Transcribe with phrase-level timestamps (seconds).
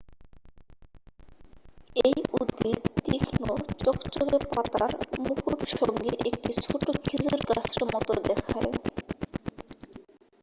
[2.01, 3.45] এই উদ্ভিদ তীক্ষ্ণ
[3.81, 4.91] চকচকে পাতার
[5.19, 8.71] মুকুট সঙ্গে একটি ছোট খেজুর গাছের মত দেখায়